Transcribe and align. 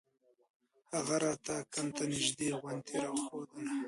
هغه 0.93 1.15
راته 1.23 1.55
کمپ 1.73 1.91
ته 1.97 2.03
نژدې 2.13 2.49
غونډۍ 2.59 2.95
راوښووله. 3.03 3.73